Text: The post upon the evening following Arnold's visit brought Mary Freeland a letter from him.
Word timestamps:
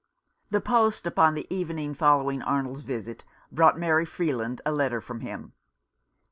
The 0.49 0.61
post 0.61 1.05
upon 1.05 1.35
the 1.35 1.45
evening 1.55 1.93
following 1.93 2.41
Arnold's 2.41 2.81
visit 2.81 3.23
brought 3.51 3.77
Mary 3.77 4.03
Freeland 4.03 4.59
a 4.65 4.71
letter 4.71 4.99
from 4.99 5.19
him. 5.19 5.53